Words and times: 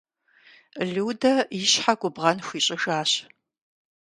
Людэ 0.93 1.33
и 1.59 1.61
щхьэ 1.69 1.93
губгъэн 1.99 2.37
хуищӀыжащ. 2.45 3.11